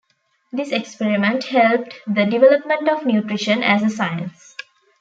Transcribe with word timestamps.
This 0.51 0.71
experiment 0.71 1.43
helped 1.43 1.93
the 2.07 2.25
development 2.25 2.89
of 2.89 3.05
nutrition 3.05 3.61
as 3.61 3.83
a 3.83 3.89
science. 3.91 4.55